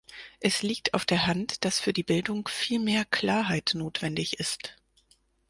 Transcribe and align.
Es 0.39 0.63
liegt 0.63 0.95
auf 0.95 1.05
der 1.05 1.27
Hand, 1.27 1.63
dass 1.63 1.79
für 1.79 1.93
die 1.93 2.01
Bildung 2.01 2.47
viel 2.47 2.79
mehr 2.79 3.05
Klarheit 3.05 3.73
notwendig 3.75 4.39
ist. 4.39 4.75